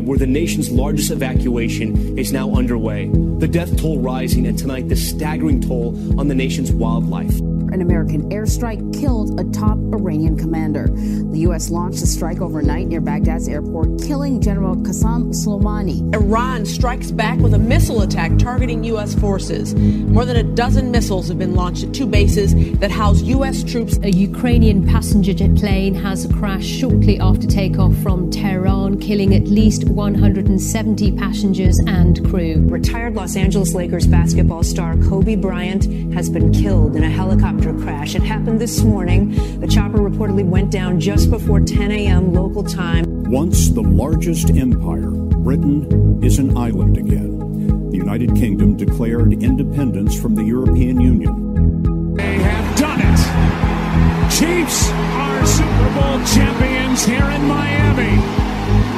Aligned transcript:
Where 0.00 0.18
the 0.18 0.26
nation's 0.26 0.70
largest 0.70 1.10
evacuation 1.10 2.18
is 2.18 2.32
now 2.32 2.54
underway. 2.54 3.08
The 3.38 3.48
death 3.48 3.76
toll 3.76 3.98
rising, 3.98 4.46
and 4.46 4.58
tonight, 4.58 4.88
the 4.88 4.96
staggering 4.96 5.60
toll 5.60 5.96
on 6.20 6.28
the 6.28 6.34
nation's 6.34 6.72
wildlife. 6.72 7.38
An 7.38 7.80
American 7.80 8.28
airstrike 8.30 8.91
killed 9.02 9.40
a 9.40 9.44
top 9.50 9.76
Iranian 9.92 10.36
commander. 10.36 10.86
The 10.86 11.40
U.S. 11.40 11.70
launched 11.70 12.02
a 12.02 12.06
strike 12.06 12.40
overnight 12.40 12.86
near 12.86 13.00
Baghdad's 13.00 13.48
airport, 13.48 14.00
killing 14.00 14.40
General 14.40 14.76
Qasem 14.76 15.34
Soleimani. 15.34 16.14
Iran 16.14 16.64
strikes 16.64 17.10
back 17.10 17.36
with 17.40 17.52
a 17.52 17.58
missile 17.58 18.02
attack 18.02 18.38
targeting 18.38 18.84
U.S. 18.84 19.16
forces. 19.16 19.74
More 19.74 20.24
than 20.24 20.36
a 20.36 20.44
dozen 20.44 20.92
missiles 20.92 21.26
have 21.26 21.38
been 21.38 21.56
launched 21.56 21.82
at 21.82 21.92
two 21.92 22.06
bases 22.06 22.54
that 22.78 22.92
house 22.92 23.22
U.S. 23.22 23.64
troops. 23.64 23.98
A 24.04 24.10
Ukrainian 24.12 24.86
passenger 24.86 25.32
jet 25.32 25.56
plane 25.56 25.94
has 25.96 26.28
crashed 26.38 26.70
shortly 26.70 27.18
after 27.18 27.48
takeoff 27.48 27.96
from 28.04 28.30
Tehran, 28.30 29.00
killing 29.00 29.34
at 29.34 29.48
least 29.48 29.82
170 29.88 31.12
passengers 31.16 31.80
and 31.88 32.24
crew. 32.30 32.64
Retired 32.68 33.16
Los 33.16 33.34
Angeles 33.34 33.74
Lakers 33.74 34.06
basketball 34.06 34.62
star 34.62 34.96
Kobe 35.08 35.34
Bryant 35.34 36.14
has 36.14 36.30
been 36.30 36.52
killed 36.52 36.94
in 36.94 37.02
a 37.02 37.10
helicopter 37.10 37.72
crash. 37.74 38.14
It 38.14 38.22
happened 38.22 38.60
this 38.60 38.78
morning. 38.82 38.91
The 38.92 39.68
chopper 39.70 39.98
reportedly 39.98 40.44
went 40.44 40.70
down 40.70 41.00
just 41.00 41.30
before 41.30 41.60
10 41.60 41.90
a.m. 41.92 42.34
local 42.34 42.62
time. 42.62 43.24
Once 43.24 43.70
the 43.70 43.80
largest 43.80 44.50
empire, 44.50 45.10
Britain 45.10 46.22
is 46.22 46.38
an 46.38 46.56
island 46.58 46.98
again. 46.98 47.88
The 47.90 47.96
United 47.96 48.36
Kingdom 48.36 48.76
declared 48.76 49.32
independence 49.42 50.14
from 50.20 50.34
the 50.34 50.44
European 50.44 51.00
Union. 51.00 52.14
They 52.14 52.34
have 52.34 52.78
done 52.78 53.00
it. 53.00 54.30
Chiefs 54.30 54.90
are 54.90 55.46
Super 55.46 55.94
Bowl 55.94 56.18
champions 56.26 57.06
here 57.06 57.30
in 57.30 57.46
Miami 57.46 58.91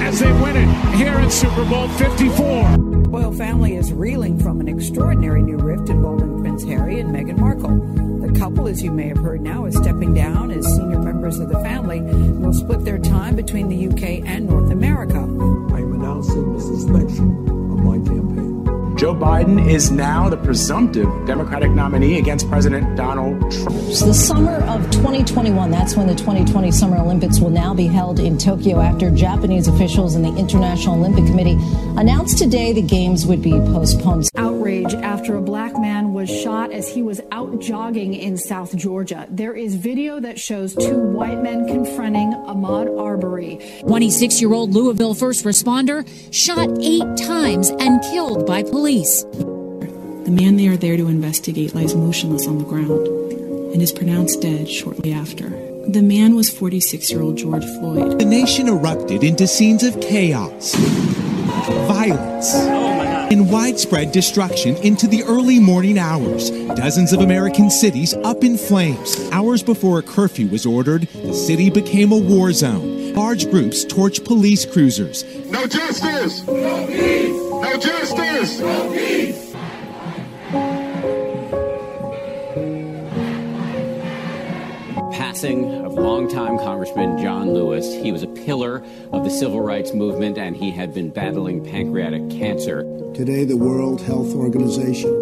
as 0.00 0.18
they 0.18 0.32
win 0.32 0.56
it 0.56 0.96
here 0.96 1.18
in 1.20 1.30
Super 1.30 1.64
Bowl 1.64 1.88
54. 1.88 2.76
Royal 3.10 3.32
family 3.32 3.76
is 3.76 3.92
reeling 3.92 4.38
from 4.38 4.60
an 4.60 4.68
extraordinary 4.68 5.42
new 5.42 5.56
rift 5.56 5.90
involving 5.90 6.40
Prince 6.40 6.64
Harry 6.64 7.00
and 7.00 7.14
Meghan 7.14 7.38
Markle. 7.38 7.76
The 8.26 8.38
couple, 8.38 8.66
as 8.66 8.82
you 8.82 8.90
may 8.92 9.08
have 9.08 9.18
heard 9.18 9.40
now, 9.40 9.66
is 9.66 9.76
stepping 9.76 10.14
down 10.14 10.50
as 10.50 10.64
senior 10.66 11.00
members 11.00 11.38
of 11.38 11.48
the 11.48 11.58
family 11.60 11.98
and 11.98 12.42
will 12.42 12.52
split 12.52 12.84
their 12.84 12.98
time 12.98 13.36
between 13.36 13.68
the 13.68 13.88
UK 13.88 14.26
and 14.26 14.46
North 14.46 14.70
America. 14.70 15.18
I'm 15.18 15.92
announcing 15.94 16.54
the 16.54 16.60
suspension 16.60 17.30
of 17.30 17.39
my 17.39 17.39
campaign. 17.39 17.39
Joe 19.00 19.14
Biden 19.14 19.66
is 19.66 19.90
now 19.90 20.28
the 20.28 20.36
presumptive 20.36 21.08
Democratic 21.26 21.70
nominee 21.70 22.18
against 22.18 22.46
President 22.50 22.98
Donald 22.98 23.40
Trump. 23.50 23.80
So 23.92 24.04
the 24.04 24.12
summer 24.12 24.56
of 24.64 24.82
2021, 24.90 25.70
that's 25.70 25.96
when 25.96 26.06
the 26.06 26.14
2020 26.14 26.70
Summer 26.70 26.98
Olympics 26.98 27.40
will 27.40 27.48
now 27.48 27.72
be 27.72 27.86
held 27.86 28.20
in 28.20 28.36
Tokyo 28.36 28.78
after 28.78 29.10
Japanese 29.10 29.68
officials 29.68 30.16
and 30.16 30.22
the 30.22 30.36
International 30.36 30.96
Olympic 30.96 31.24
Committee 31.24 31.56
announced 31.96 32.36
today 32.36 32.74
the 32.74 32.82
Games 32.82 33.24
would 33.24 33.40
be 33.40 33.52
postponed. 33.52 34.28
Outrage 34.70 34.94
after 35.02 35.36
a 35.36 35.42
black 35.42 35.76
man 35.80 36.12
was 36.12 36.30
shot 36.30 36.70
as 36.70 36.88
he 36.88 37.02
was 37.02 37.20
out 37.32 37.58
jogging 37.60 38.14
in 38.14 38.36
South 38.36 38.76
Georgia. 38.76 39.26
There 39.28 39.52
is 39.52 39.74
video 39.74 40.20
that 40.20 40.38
shows 40.38 40.76
two 40.76 40.96
white 40.96 41.42
men 41.42 41.66
confronting 41.66 42.30
Ahmaud 42.46 42.96
Arbery. 42.96 43.58
26 43.80 44.40
year 44.40 44.52
old 44.52 44.70
Louisville 44.70 45.14
first 45.14 45.44
responder 45.44 46.06
shot 46.32 46.68
eight 46.80 47.16
times 47.16 47.70
and 47.70 48.00
killed 48.12 48.46
by 48.46 48.62
police. 48.62 49.24
The 49.24 50.30
man 50.30 50.56
they 50.56 50.68
are 50.68 50.76
there 50.76 50.96
to 50.96 51.08
investigate 51.08 51.74
lies 51.74 51.96
motionless 51.96 52.46
on 52.46 52.58
the 52.58 52.64
ground 52.64 53.08
and 53.72 53.82
is 53.82 53.90
pronounced 53.90 54.40
dead 54.40 54.68
shortly 54.68 55.12
after. 55.12 55.48
The 55.88 56.02
man 56.02 56.36
was 56.36 56.48
46 56.48 57.10
year 57.10 57.22
old 57.22 57.36
George 57.36 57.64
Floyd. 57.64 58.20
The 58.20 58.24
nation 58.24 58.68
erupted 58.68 59.24
into 59.24 59.48
scenes 59.48 59.82
of 59.82 60.00
chaos, 60.00 60.76
violence, 61.88 62.99
and 63.30 63.50
widespread 63.50 64.12
destruction 64.12 64.76
into 64.78 65.06
the 65.06 65.22
early 65.22 65.60
morning 65.60 65.98
hours. 65.98 66.50
Dozens 66.50 67.12
of 67.12 67.20
American 67.20 67.70
cities 67.70 68.12
up 68.24 68.42
in 68.42 68.58
flames. 68.58 69.18
Hours 69.30 69.62
before 69.62 70.00
a 70.00 70.02
curfew 70.02 70.48
was 70.48 70.66
ordered, 70.66 71.02
the 71.02 71.32
city 71.32 71.70
became 71.70 72.12
a 72.12 72.18
war 72.18 72.52
zone. 72.52 73.14
Large 73.14 73.50
groups 73.50 73.84
torch 73.84 74.24
police 74.24 74.66
cruisers. 74.66 75.24
No 75.46 75.66
justice! 75.66 76.46
No 76.46 76.86
peace! 76.86 77.28
No 77.30 77.78
justice! 77.78 78.60
No 78.60 78.92
peace! 78.92 79.46
Passing 85.12 85.84
of 85.84 85.94
longtime 85.94 86.58
Congressman 86.58 87.18
John 87.18 87.52
Lewis. 87.52 87.86
He 87.94 88.10
was 88.10 88.22
a 88.22 88.26
pillar 88.26 88.84
of 89.12 89.22
the 89.22 89.30
civil 89.30 89.60
rights 89.60 89.92
movement 89.92 90.38
and 90.38 90.56
he 90.56 90.70
had 90.70 90.92
been 90.92 91.10
battling 91.10 91.64
pancreatic 91.64 92.28
cancer. 92.30 92.99
Today, 93.20 93.44
the 93.44 93.54
World 93.58 94.00
Health 94.00 94.34
Organization 94.34 95.12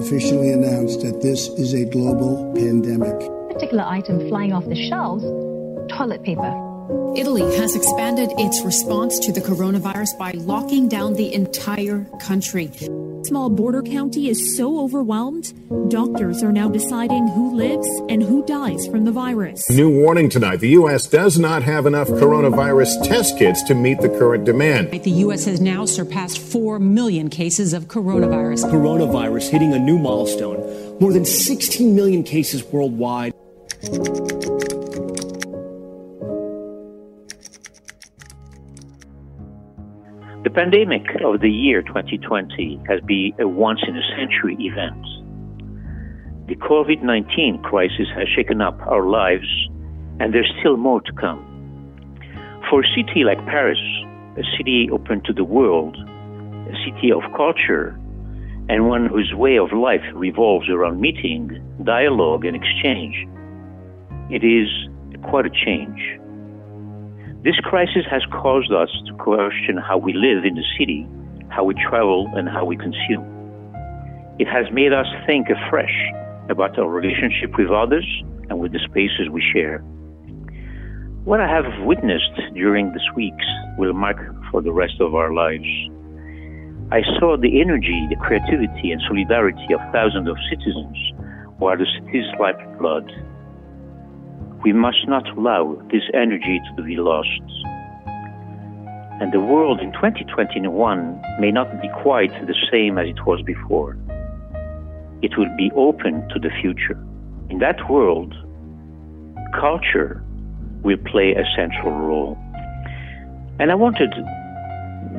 officially 0.00 0.50
announced 0.50 1.02
that 1.02 1.22
this 1.22 1.46
is 1.50 1.72
a 1.72 1.84
global 1.84 2.52
pandemic. 2.52 3.14
Particular 3.52 3.84
item 3.84 4.28
flying 4.28 4.52
off 4.52 4.64
the 4.64 4.74
shelves 4.74 5.22
toilet 5.88 6.24
paper. 6.24 6.50
Italy 7.16 7.42
has 7.56 7.76
expanded 7.76 8.30
its 8.38 8.64
response 8.64 9.20
to 9.20 9.30
the 9.30 9.40
coronavirus 9.40 10.18
by 10.18 10.32
locking 10.32 10.88
down 10.88 11.14
the 11.14 11.32
entire 11.32 12.04
country. 12.18 12.72
Small 13.24 13.50
border 13.50 13.82
county 13.82 14.28
is 14.28 14.56
so 14.56 14.80
overwhelmed, 14.80 15.52
doctors 15.90 16.42
are 16.42 16.52
now 16.52 16.68
deciding 16.68 17.26
who 17.28 17.56
lives 17.56 17.88
and 18.08 18.22
who 18.22 18.44
dies 18.46 18.86
from 18.86 19.04
the 19.04 19.12
virus. 19.12 19.68
New 19.70 19.90
warning 19.90 20.30
tonight 20.30 20.60
the 20.60 20.70
U.S. 20.70 21.06
does 21.06 21.38
not 21.38 21.62
have 21.62 21.86
enough 21.86 22.08
coronavirus 22.08 23.06
test 23.06 23.38
kits 23.38 23.62
to 23.64 23.74
meet 23.74 24.00
the 24.00 24.08
current 24.08 24.44
demand. 24.44 24.90
The 24.90 25.10
U.S. 25.10 25.44
has 25.46 25.60
now 25.60 25.84
surpassed 25.84 26.38
4 26.38 26.78
million 26.78 27.28
cases 27.28 27.72
of 27.72 27.86
coronavirus. 27.86 28.70
Coronavirus 28.70 29.50
hitting 29.50 29.72
a 29.72 29.78
new 29.78 29.98
milestone 29.98 30.98
more 31.00 31.12
than 31.12 31.24
16 31.24 31.94
million 31.94 32.22
cases 32.22 32.64
worldwide. 32.64 33.32
The 40.44 40.50
pandemic 40.50 41.02
of 41.24 41.40
the 41.40 41.50
year 41.50 41.82
2020 41.82 42.80
has 42.86 43.00
been 43.00 43.32
a 43.40 43.48
once 43.48 43.80
in 43.88 43.96
a 43.96 44.02
century 44.16 44.54
event. 44.60 45.02
The 46.46 46.54
COVID 46.54 47.02
19 47.02 47.60
crisis 47.64 48.06
has 48.14 48.28
shaken 48.36 48.60
up 48.60 48.78
our 48.86 49.04
lives, 49.04 49.48
and 50.20 50.32
there's 50.32 50.50
still 50.60 50.76
more 50.76 51.00
to 51.00 51.12
come. 51.14 51.42
For 52.70 52.82
a 52.82 52.88
city 52.94 53.24
like 53.24 53.44
Paris, 53.46 53.80
a 54.36 54.44
city 54.56 54.88
open 54.92 55.22
to 55.24 55.32
the 55.32 55.42
world, 55.42 55.96
a 55.96 56.74
city 56.86 57.10
of 57.10 57.22
culture, 57.36 57.98
and 58.68 58.86
one 58.86 59.06
whose 59.06 59.34
way 59.34 59.58
of 59.58 59.72
life 59.72 60.06
revolves 60.14 60.68
around 60.70 61.00
meeting, 61.00 61.50
dialogue, 61.82 62.44
and 62.44 62.54
exchange, 62.54 63.26
it 64.30 64.44
is 64.44 64.68
quite 65.24 65.46
a 65.46 65.50
change. 65.50 66.00
This 67.44 67.54
crisis 67.62 68.02
has 68.10 68.22
caused 68.32 68.72
us 68.72 68.90
to 69.06 69.14
question 69.14 69.76
how 69.76 69.96
we 69.96 70.12
live 70.12 70.44
in 70.44 70.54
the 70.54 70.64
city, 70.76 71.06
how 71.50 71.62
we 71.62 71.74
travel, 71.74 72.26
and 72.34 72.48
how 72.48 72.64
we 72.64 72.76
consume. 72.76 73.22
It 74.40 74.48
has 74.48 74.66
made 74.72 74.92
us 74.92 75.06
think 75.24 75.46
afresh 75.48 75.94
about 76.50 76.76
our 76.78 76.90
relationship 76.90 77.56
with 77.56 77.70
others 77.70 78.06
and 78.50 78.58
with 78.58 78.72
the 78.72 78.80
spaces 78.90 79.30
we 79.30 79.40
share. 79.54 79.78
What 81.22 81.40
I 81.40 81.46
have 81.46 81.86
witnessed 81.86 82.54
during 82.54 82.90
these 82.90 83.10
weeks 83.14 83.44
will 83.78 83.92
mark 83.92 84.18
for 84.50 84.60
the 84.60 84.72
rest 84.72 85.00
of 85.00 85.14
our 85.14 85.32
lives. 85.32 85.68
I 86.90 87.02
saw 87.20 87.36
the 87.36 87.60
energy, 87.60 88.06
the 88.10 88.16
creativity, 88.16 88.90
and 88.90 89.00
solidarity 89.06 89.74
of 89.74 89.80
thousands 89.92 90.28
of 90.28 90.36
citizens 90.50 90.96
who 91.44 91.52
while 91.58 91.76
the 91.76 91.86
city's 92.00 92.26
lifeblood. 92.40 93.06
We 94.64 94.72
must 94.72 95.06
not 95.06 95.28
allow 95.36 95.80
this 95.90 96.02
energy 96.14 96.60
to 96.76 96.82
be 96.82 96.96
lost. 96.96 97.40
And 99.20 99.32
the 99.32 99.40
world 99.40 99.80
in 99.80 99.92
2021 99.92 101.22
may 101.40 101.50
not 101.50 101.80
be 101.80 101.88
quite 102.02 102.30
the 102.46 102.54
same 102.70 102.98
as 102.98 103.08
it 103.08 103.26
was 103.26 103.42
before. 103.42 103.96
It 105.22 105.36
will 105.36 105.54
be 105.56 105.70
open 105.74 106.28
to 106.28 106.38
the 106.38 106.50
future. 106.60 106.98
In 107.50 107.58
that 107.58 107.90
world, 107.90 108.34
culture 109.58 110.22
will 110.82 110.98
play 110.98 111.34
a 111.34 111.44
central 111.56 111.92
role. 111.92 112.38
And 113.58 113.72
I 113.72 113.74
wanted, 113.74 114.12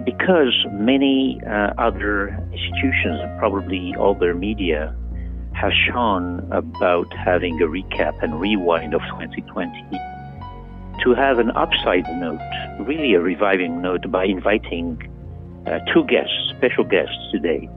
because 0.05 0.55
many 0.71 1.41
uh, 1.45 1.73
other 1.77 2.29
institutions, 2.53 3.19
probably 3.39 3.93
other 3.99 4.33
media, 4.33 4.95
have 5.59 5.73
shown 5.73 6.47
about 6.51 7.11
having 7.13 7.61
a 7.61 7.65
recap 7.65 8.23
and 8.23 8.39
rewind 8.39 8.93
of 8.93 9.01
2020, 9.01 9.73
to 11.03 11.13
have 11.13 11.37
an 11.37 11.51
upside 11.51 12.05
note, 12.17 12.39
really 12.79 13.13
a 13.13 13.19
reviving 13.19 13.81
note, 13.81 14.09
by 14.09 14.23
inviting 14.23 14.97
uh, 15.67 15.79
two 15.93 16.05
guests, 16.05 16.53
special 16.55 16.85
guests 16.85 17.17
today. 17.33 17.69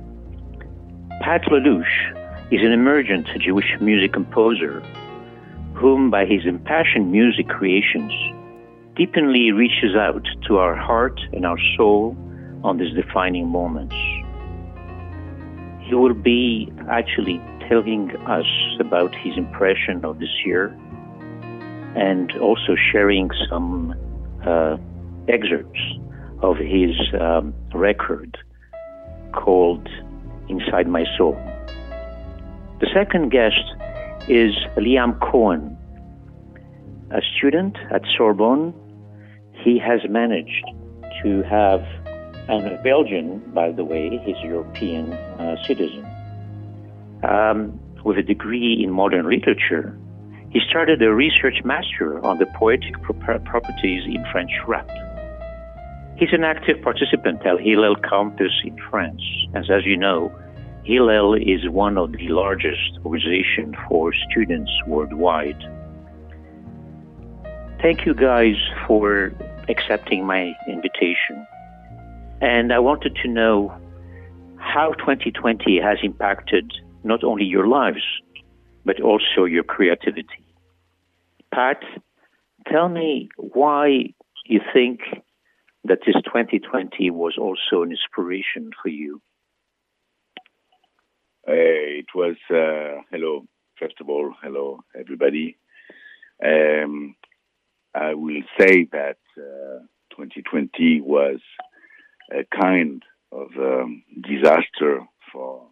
Pat 1.23 1.43
Lelouch 1.47 2.53
is 2.53 2.61
an 2.61 2.71
emergent 2.73 3.27
Jewish 3.41 3.77
music 3.81 4.13
composer 4.13 4.81
whom, 5.75 6.11
by 6.11 6.25
his 6.25 6.47
impassioned 6.47 7.11
music 7.11 7.49
creations, 7.49 8.13
deeply 8.95 9.51
reaches 9.51 9.97
out 9.97 10.25
to 10.47 10.59
our 10.59 10.77
heart 10.77 11.21
and 11.33 11.45
our 11.45 11.59
soul 11.77 12.17
on 12.63 12.79
these 12.79 12.95
defining 12.95 13.49
moments. 13.49 13.97
He 15.85 15.95
will 15.97 16.15
be 16.15 16.73
actually 16.89 17.41
telling 17.69 18.11
us 18.27 18.47
about 18.81 19.15
his 19.15 19.37
impression 19.37 20.05
of 20.05 20.19
this 20.19 20.35
year 20.45 20.67
and 21.95 22.33
also 22.39 22.75
sharing 22.91 23.31
some 23.49 23.95
uh, 24.47 24.77
excerpts 25.29 25.81
of 26.43 26.57
his 26.57 26.97
um, 27.21 27.55
record 27.75 28.37
called 29.33 29.89
Inside 30.49 30.89
My 30.89 31.05
Soul. 31.17 31.35
The 32.81 32.89
second 32.93 33.31
guest 33.31 33.65
is 34.29 34.55
Liam 34.77 35.19
Cohen, 35.21 35.77
a 37.11 37.21
student 37.37 37.77
at 37.91 38.03
Sorbonne. 38.17 38.75
He 39.53 39.79
has 39.79 40.01
managed 40.09 40.65
to 41.23 41.43
have, 41.43 41.83
and 42.49 42.67
a 42.67 42.83
Belgian, 42.83 43.39
by 43.55 43.71
the 43.71 43.85
way, 43.85 44.11
he's 44.11 44.37
a 44.37 44.47
European 44.47 45.13
uh, 45.13 45.63
citizen, 45.65 46.05
um, 47.29 47.79
with 48.05 48.19
a 48.19 48.23
degree 48.23 48.83
in 48.83 48.91
modern 48.91 49.29
literature. 49.29 49.99
He 50.51 50.61
started 50.69 51.03
a 51.03 51.15
research 51.15 51.65
master 51.65 52.25
on 52.25 52.39
the 52.39 52.47
poetic 52.59 53.01
properties 53.03 54.03
in 54.07 54.25
French 54.31 54.53
rap. 54.67 54.89
He's 56.17 56.33
an 56.33 56.45
active 56.45 56.83
participant 56.83 57.45
at 57.47 57.61
Hillel 57.61 57.97
campus 57.97 58.53
in 58.65 58.77
France, 58.91 59.23
as 59.55 59.71
as 59.71 59.85
you 59.87 59.97
know, 59.97 60.31
Hillel 60.85 61.35
is 61.35 61.69
one 61.69 61.97
of 61.97 62.13
the 62.13 62.29
largest 62.29 62.99
organizations 63.05 63.75
for 63.89 64.13
students 64.31 64.71
worldwide. 64.87 65.63
Thank 67.81 68.05
you 68.05 68.15
guys 68.15 68.57
for 68.87 69.33
accepting 69.69 70.27
my 70.27 70.55
invitation. 70.69 71.47
And 72.41 72.73
I 72.73 72.81
wanted 72.81 73.17
to 73.23 73.29
know 73.29 73.73
how 74.59 74.93
2020 74.95 75.81
has 75.81 75.99
impacted 76.03 76.73
not 77.05 77.25
only 77.25 77.45
your 77.45 77.67
lives, 77.67 78.03
but 78.85 79.01
also 79.01 79.45
your 79.45 79.63
creativity. 79.63 80.45
Pat, 81.55 81.83
tell 82.71 82.89
me 82.89 83.29
why 83.37 84.15
you 84.47 84.61
think 84.73 85.01
that 85.85 85.99
this 86.07 86.15
2020 86.25 87.11
was 87.11 87.37
also 87.39 87.83
an 87.83 87.91
inspiration 87.91 88.71
for 88.83 88.89
you. 88.89 89.21
Uh, 91.47 91.99
it 91.99 92.07
was 92.15 92.37
uh, 92.51 93.03
hello. 93.11 93.45
First 93.79 94.01
of 94.01 94.09
all, 94.09 94.33
hello 94.43 94.85
everybody. 94.99 95.57
Um, 96.45 97.17
I 97.95 98.15
will 98.15 98.43
say 98.59 98.87
that 98.93 99.19
uh, 99.37 99.81
2020 100.11 101.01
was 101.01 101.41
a 102.31 102.45
kind 102.45 103.03
of 103.33 103.49
um, 103.59 104.05
disaster 104.23 105.01
for 105.33 105.67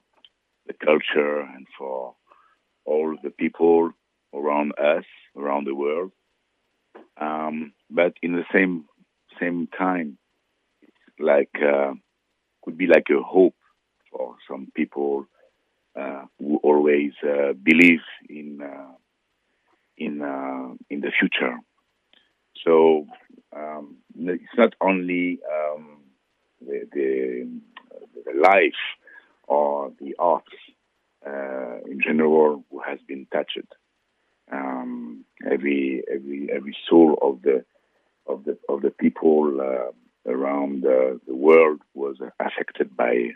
the 0.67 0.75
culture 0.75 1.41
and 1.41 1.67
for 1.79 2.15
all 2.85 3.17
the 3.23 3.31
people 3.31 3.91
around 4.35 4.73
us, 4.79 5.05
around 5.37 5.67
the 5.67 5.75
world. 5.75 6.13
Um, 7.21 7.73
but 7.91 8.15
in 8.23 8.33
the 8.33 8.45
same 8.53 8.85
same 9.41 9.69
time, 9.69 10.19
like 11.19 11.55
uh, 11.63 11.93
could 12.63 12.77
be 12.77 12.87
like 12.87 13.07
a 13.11 13.23
hope 13.23 13.55
for 14.11 14.37
some 14.49 14.69
people 14.75 15.27
uh, 15.99 16.25
who 16.39 16.57
always 16.59 17.13
uh, 17.23 17.53
believe 17.53 18.01
in 18.29 18.61
uh, 18.63 18.93
in 19.97 20.23
in 20.89 21.01
the 21.01 21.13
future. 21.19 21.57
So 22.65 23.07
um, 23.57 23.97
it's 24.19 24.57
not 24.57 24.75
only 24.81 25.41
um, 25.51 25.99
the, 26.61 26.87
the, 26.93 27.49
the 28.25 28.41
life 28.41 28.73
or 29.51 29.93
the 30.01 30.15
arts 30.19 30.55
uh, 31.27 31.81
in 31.91 32.01
general 32.01 32.65
who 32.71 32.81
has 32.81 33.01
been 33.07 33.27
touched. 33.33 33.69
Um, 34.51 35.25
every 35.45 36.03
every 36.13 36.49
every 36.53 36.77
soul 36.89 37.19
of 37.21 37.43
the 37.43 37.65
of 38.27 38.45
the 38.45 38.57
of 38.69 38.83
the 38.83 38.91
people 38.91 39.61
uh, 39.61 39.91
around 40.31 40.87
uh, 40.87 41.19
the 41.27 41.35
world 41.35 41.81
was 41.95 42.17
affected 42.39 42.97
by 42.97 43.31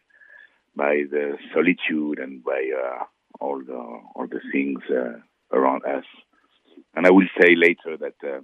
by 0.76 1.02
the 1.11 1.37
solitude 1.52 2.18
and 2.21 2.42
by 2.44 2.62
uh, 2.83 3.04
all 3.40 3.59
the 3.59 3.80
all 4.14 4.28
the 4.28 4.40
things 4.52 4.83
uh, 4.90 5.18
around 5.52 5.85
us. 5.85 6.04
And 6.94 7.06
I 7.06 7.11
will 7.11 7.28
say 7.40 7.56
later 7.56 7.97
that 7.99 8.18
uh, 8.25 8.40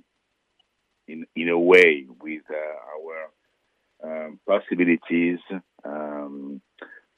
in 1.07 1.25
in 1.37 1.49
a 1.49 1.59
way, 1.59 2.07
with 2.21 2.43
our 2.51 4.31
possibilities 4.47 5.39
um, 5.85 6.61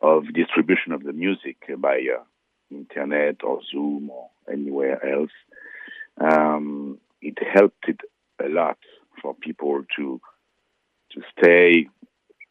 of 0.02 0.32
distribution 0.35 0.92
of 0.92 1.02
the 1.04 1.12
music 1.12 1.56
by 1.78 2.00
uh, 2.18 2.23
internet 2.71 3.44
or 3.44 3.61
Zoom 3.71 4.11
or 4.11 4.30
anywhere 4.50 5.04
else, 5.06 5.30
um, 6.21 6.99
it 7.21 7.38
helped 7.54 7.88
it 7.88 8.00
a 8.44 8.49
lot 8.49 8.78
for 9.21 9.35
people 9.35 9.82
to 9.97 10.21
to 11.12 11.21
stay 11.38 11.87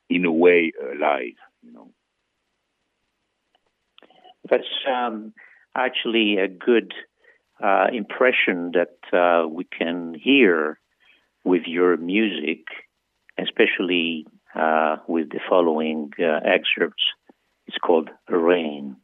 in 0.10 0.26
a 0.26 0.32
way 0.32 0.72
alive, 0.82 1.40
you 1.64 1.74
know. 1.74 1.90
That's 4.50 4.64
um, 4.88 5.34
actually 5.76 6.38
a 6.38 6.48
good 6.48 6.94
uh, 7.64 7.88
impression 7.94 8.74
that 8.74 8.98
uh, 9.18 9.48
we 9.48 9.64
can 9.66 10.14
hear 10.14 10.80
with 11.44 11.64
your 11.66 11.98
music, 11.98 12.66
especially 13.38 14.28
uh, 14.56 14.98
with 15.08 15.30
the 15.30 15.40
following 15.50 16.12
uh, 16.20 16.40
excerpts. 16.44 17.04
It's 17.74 17.78
called 17.78 18.10
Rain. 18.28 18.98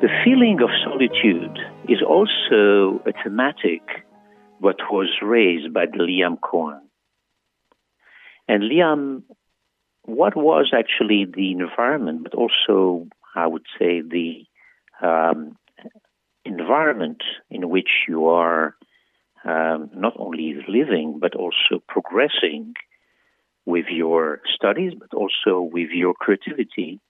The 0.00 0.08
feeling 0.24 0.60
of 0.62 0.70
solitude 0.84 1.58
is 1.88 1.98
also 2.06 3.02
a 3.04 3.12
thematic 3.24 3.82
that 4.60 4.76
was 4.92 5.08
raised 5.20 5.74
by 5.74 5.86
the 5.86 5.98
Liam 5.98 6.40
Cohen. 6.40 6.82
And 8.46 8.62
Liam, 8.62 9.24
what 10.04 10.36
was 10.36 10.72
actually 10.72 11.24
the 11.24 11.50
environment, 11.50 12.22
but 12.22 12.34
also, 12.34 13.08
I 13.34 13.48
would 13.48 13.66
say, 13.76 14.00
the 14.00 14.44
um, 15.02 15.56
environment 16.44 17.24
in 17.50 17.68
which 17.68 17.90
you 18.06 18.28
are 18.28 18.76
um, 19.44 19.90
not 19.96 20.12
only 20.16 20.54
living, 20.68 21.18
but 21.20 21.34
also 21.34 21.82
progressing 21.88 22.74
with 23.66 23.86
your 23.90 24.42
studies, 24.54 24.92
but 24.96 25.12
also 25.12 25.60
with 25.60 25.90
your 25.90 26.14
creativity? 26.14 27.00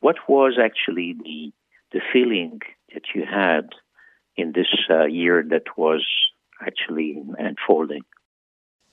What 0.00 0.16
was 0.28 0.58
actually 0.62 1.14
the 1.14 1.52
the 1.92 2.00
feeling 2.12 2.60
that 2.94 3.02
you 3.14 3.24
had 3.24 3.68
in 4.36 4.52
this 4.52 4.68
uh, 4.90 5.04
year 5.04 5.44
that 5.50 5.64
was 5.76 6.06
actually 6.66 7.22
unfolding? 7.38 8.02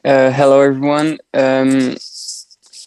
Uh, 0.04 0.32
hello, 0.32 0.62
everyone. 0.62 1.18
Um, 1.34 1.96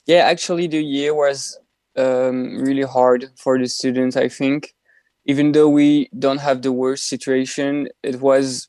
yeah, 0.06 0.24
actually, 0.24 0.66
the 0.66 0.82
year 0.82 1.14
was 1.14 1.58
um, 1.96 2.58
really 2.58 2.82
hard 2.82 3.30
for 3.36 3.58
the 3.58 3.68
students, 3.68 4.16
I 4.16 4.28
think. 4.28 4.74
Even 5.24 5.52
though 5.52 5.68
we 5.68 6.08
don't 6.18 6.40
have 6.40 6.62
the 6.62 6.72
worst 6.72 7.08
situation, 7.08 7.88
it 8.02 8.20
was 8.20 8.68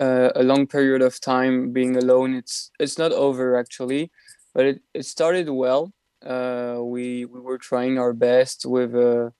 uh, 0.00 0.30
a 0.34 0.42
long 0.42 0.66
period 0.66 1.02
of 1.02 1.20
time 1.20 1.72
being 1.72 1.96
alone. 1.96 2.34
It's 2.34 2.70
it's 2.78 2.96
not 2.96 3.12
over 3.12 3.56
actually, 3.56 4.10
but 4.54 4.64
it, 4.64 4.80
it 4.94 5.04
started 5.04 5.50
well. 5.50 5.92
Uh, 6.24 6.78
we 6.80 7.24
we 7.26 7.40
were 7.40 7.58
trying 7.58 7.98
our 7.98 8.12
best 8.12 8.64
with 8.64 8.94
uh, 8.94 9.30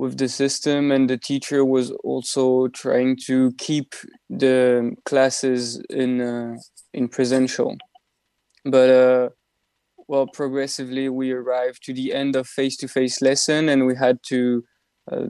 with 0.00 0.16
the 0.16 0.28
system 0.28 0.90
and 0.90 1.10
the 1.10 1.18
teacher 1.18 1.62
was 1.62 1.90
also 2.10 2.68
trying 2.68 3.14
to 3.28 3.52
keep 3.58 3.94
the 4.30 4.92
classes 5.04 5.78
in 5.90 6.22
uh, 6.22 6.56
in 6.94 7.06
presential. 7.06 7.76
But 8.64 8.88
uh, 9.04 9.28
well 10.08 10.26
progressively 10.26 11.06
we 11.10 11.32
arrived 11.32 11.80
to 11.84 11.92
the 11.92 12.14
end 12.14 12.34
of 12.34 12.46
face-to-face 12.46 13.20
lesson 13.20 13.68
and 13.68 13.86
we 13.86 13.94
had 13.94 14.16
to 14.32 14.64
uh, 15.12 15.26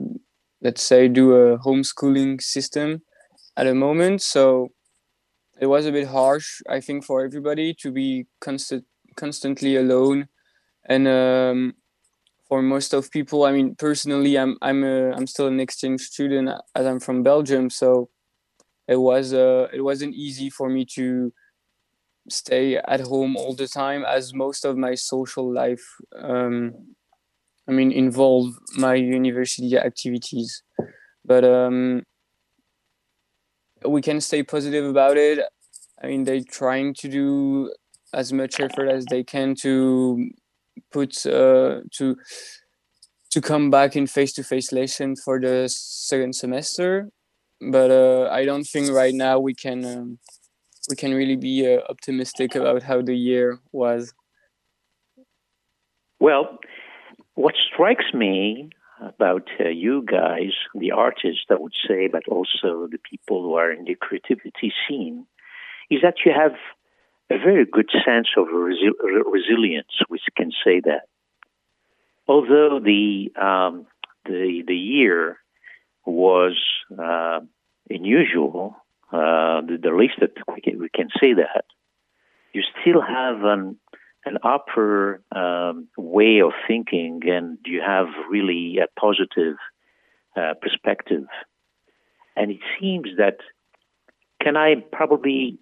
let's 0.61 0.83
say 0.83 1.01
do 1.09 1.25
a 1.43 1.59
homeschooling 1.59 2.41
system 2.41 3.01
at 3.57 3.67
a 3.67 3.75
moment. 3.85 4.21
So 4.21 4.69
it 5.59 5.67
was 5.67 5.85
a 5.85 5.91
bit 5.97 6.07
harsh 6.07 6.49
i 6.75 6.79
think 6.85 6.99
for 7.09 7.17
everybody 7.27 7.67
to 7.81 7.91
be 7.91 8.25
constant 8.39 8.85
constantly 9.23 9.75
alone. 9.75 10.19
And 10.93 11.07
um, 11.07 11.73
for 12.51 12.61
most 12.61 12.93
of 12.93 13.09
people. 13.09 13.45
I 13.45 13.53
mean 13.53 13.75
personally 13.75 14.37
i'm 14.37 14.57
i'm 14.61 14.83
a, 14.83 15.11
i'm 15.15 15.25
still 15.25 15.47
an 15.47 15.61
exchange 15.61 16.01
student 16.01 16.49
as 16.75 16.85
i'm 16.85 16.99
from 16.99 17.23
belgium 17.23 17.69
so 17.69 18.09
it 18.89 18.97
was 18.97 19.33
uh 19.33 19.67
it 19.77 19.79
wasn't 19.89 20.13
easy 20.15 20.49
for 20.49 20.67
me 20.67 20.83
to 20.97 21.31
stay 22.29 22.75
at 22.75 22.99
home 23.11 23.37
all 23.37 23.55
the 23.55 23.69
time 23.69 24.03
as 24.03 24.33
most 24.33 24.65
of 24.65 24.75
my 24.75 24.95
social 24.95 25.47
life 25.61 25.85
um 26.31 26.73
i 27.69 27.71
mean 27.71 27.89
involve 27.91 28.47
my 28.75 28.95
university 28.95 29.77
activities. 29.77 30.61
But 31.23 31.43
um 31.45 32.03
we 33.95 34.01
can 34.01 34.19
stay 34.19 34.43
positive 34.43 34.85
about 34.85 35.15
it. 35.15 35.39
I 36.03 36.07
mean 36.07 36.25
they're 36.25 36.43
trying 36.61 36.95
to 36.95 37.07
do 37.07 37.73
as 38.13 38.33
much 38.33 38.59
effort 38.59 38.89
as 38.97 39.05
they 39.05 39.23
can 39.23 39.55
to 39.63 40.29
put 40.91 41.25
uh, 41.25 41.81
to 41.97 42.15
to 43.31 43.41
come 43.41 43.71
back 43.71 43.95
in 43.95 44.07
face-to-face 44.07 44.73
lesson 44.73 45.15
for 45.15 45.39
the 45.39 45.69
second 45.69 46.35
semester. 46.35 47.09
But 47.61 47.91
uh, 47.91 48.29
i 48.31 48.45
don't 48.45 48.63
think 48.63 48.89
right 48.91 49.13
now 49.13 49.39
we 49.39 49.53
can 49.53 49.85
um, 49.85 50.19
we 50.89 50.95
can 50.95 51.13
really 51.13 51.35
be 51.35 51.55
uh, 51.71 51.81
optimistic 51.89 52.55
about 52.55 52.83
how 52.83 53.01
the 53.01 53.15
year 53.15 53.59
was. 53.71 54.13
Well 56.19 56.59
what 57.35 57.55
strikes 57.71 58.13
me 58.13 58.69
about 59.01 59.47
uh, 59.59 59.69
you 59.69 60.03
guys 60.05 60.53
the 60.75 60.91
artists 60.91 61.45
i 61.49 61.55
would 61.55 61.73
say 61.87 62.07
but 62.07 62.27
also 62.27 62.87
the 62.91 62.99
people 63.09 63.41
who 63.41 63.53
are 63.55 63.71
in 63.71 63.85
the 63.85 63.95
creativity 63.95 64.71
scene 64.87 65.25
is 65.89 66.01
that 66.01 66.15
you 66.25 66.31
have 66.31 66.53
a 67.31 67.37
very 67.37 67.65
good 67.65 67.89
sense 68.05 68.27
of 68.37 68.47
resi- 68.47 69.25
resilience, 69.31 69.93
which 70.09 70.21
can 70.35 70.51
say 70.63 70.81
that. 70.81 71.03
Although 72.27 72.79
the 72.83 73.31
um, 73.41 73.85
the 74.25 74.63
the 74.67 74.75
year 74.75 75.37
was 76.05 76.57
uh, 76.97 77.39
unusual, 77.89 78.75
uh, 79.11 79.61
the, 79.61 79.77
the, 79.81 79.91
least 79.91 80.15
that 80.19 80.31
we 80.53 80.61
can, 80.61 80.79
we 80.79 80.89
can 80.89 81.09
say 81.19 81.33
that 81.33 81.65
you 82.53 82.63
still 82.81 83.01
have 83.01 83.43
an 83.43 83.77
an 84.25 84.37
upper 84.43 85.21
um, 85.31 85.87
way 85.97 86.41
of 86.41 86.51
thinking, 86.67 87.21
and 87.25 87.57
you 87.65 87.81
have 87.81 88.07
really 88.29 88.77
a 88.77 88.99
positive 88.99 89.55
uh, 90.35 90.53
perspective. 90.61 91.25
And 92.35 92.51
it 92.51 92.59
seems 92.79 93.07
that 93.17 93.37
can 94.41 94.55
I 94.57 94.75
probably 94.91 95.59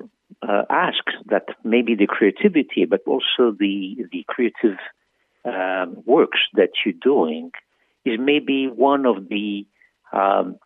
uh, 0.48 0.64
asks 0.70 1.14
that 1.28 1.46
maybe 1.64 1.96
the 1.96 2.08
creativity, 2.08 2.86
but 2.86 3.02
also 3.06 3.56
the 3.58 4.06
the 4.12 4.24
creative 4.28 4.78
um, 5.46 6.04
works 6.06 6.40
that 6.54 6.70
you're 6.84 6.94
doing, 7.02 7.52
is 8.06 8.20
maybe 8.20 8.68
one 8.68 9.06
of 9.06 9.30
the 9.30 9.66
um, 10.12 10.58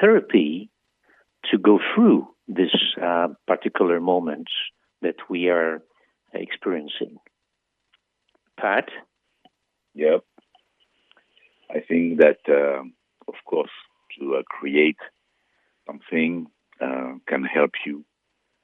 therapy 0.00 0.70
to 1.50 1.58
go 1.58 1.78
through 1.94 2.28
this 2.48 2.70
uh, 3.00 3.28
particular 3.46 4.00
moment 4.00 4.48
that 5.02 5.16
we 5.28 5.48
are 5.48 5.82
experiencing. 6.32 7.18
Pat. 8.58 8.88
Yep. 9.94 10.24
I 11.70 11.80
think 11.80 12.18
that, 12.18 12.38
uh, 12.48 12.82
of 13.28 13.34
course, 13.44 13.70
to 14.18 14.36
uh, 14.36 14.42
create 14.42 14.98
something 15.86 16.46
uh, 16.80 17.14
can 17.26 17.44
help 17.44 17.72
you 17.86 18.04